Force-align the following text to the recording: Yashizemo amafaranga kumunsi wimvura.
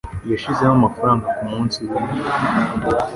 Yashizemo 0.31 0.73
amafaranga 0.79 1.25
kumunsi 1.37 1.79
wimvura. 1.89 2.31